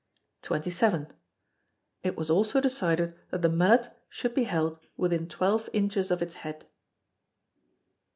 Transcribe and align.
xxvii. 0.43 1.09
It 2.01 2.17
was 2.17 2.31
also 2.31 2.59
decided 2.59 3.19
that 3.29 3.43
the 3.43 3.49
mallet 3.49 3.95
should 4.09 4.33
be 4.33 4.45
held 4.45 4.79
within 4.97 5.29
twelve 5.29 5.69
inches 5.73 6.09
of 6.09 6.23
its 6.23 6.37
head. 6.41 6.65